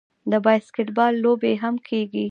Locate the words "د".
0.31-0.33